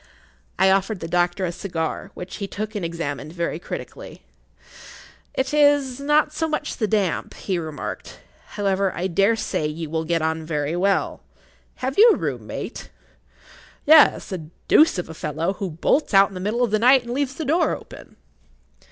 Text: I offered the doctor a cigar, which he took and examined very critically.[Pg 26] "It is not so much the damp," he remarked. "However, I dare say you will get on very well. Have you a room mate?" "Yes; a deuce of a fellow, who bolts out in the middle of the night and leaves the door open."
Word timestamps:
I 0.57 0.71
offered 0.71 0.99
the 0.99 1.07
doctor 1.07 1.45
a 1.45 1.51
cigar, 1.51 2.09
which 2.15 2.37
he 2.37 2.47
took 2.47 2.73
and 2.73 2.83
examined 2.83 3.33
very 3.33 3.59
critically.[Pg 3.59 4.21
26] 4.55 4.73
"It 5.35 5.53
is 5.55 5.99
not 5.99 6.33
so 6.33 6.47
much 6.47 6.77
the 6.77 6.87
damp," 6.87 7.35
he 7.35 7.59
remarked. 7.59 8.17
"However, 8.57 8.91
I 8.95 9.05
dare 9.05 9.35
say 9.35 9.67
you 9.67 9.91
will 9.91 10.03
get 10.05 10.23
on 10.23 10.43
very 10.43 10.75
well. 10.75 11.21
Have 11.85 11.99
you 11.99 12.09
a 12.09 12.17
room 12.17 12.47
mate?" 12.47 12.89
"Yes; 13.85 14.31
a 14.31 14.39
deuce 14.67 14.97
of 14.97 15.07
a 15.07 15.13
fellow, 15.13 15.53
who 15.53 15.69
bolts 15.69 16.15
out 16.15 16.29
in 16.29 16.33
the 16.33 16.39
middle 16.39 16.63
of 16.63 16.71
the 16.71 16.79
night 16.79 17.03
and 17.03 17.11
leaves 17.13 17.35
the 17.35 17.45
door 17.45 17.75
open." 17.75 18.15